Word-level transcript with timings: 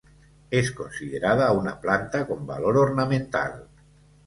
Es 0.49 0.71
considerada 0.71 1.51
una 1.51 1.79
planta 1.79 2.25
con 2.25 2.47
valor 2.47 2.75
ornamental. 2.77 3.67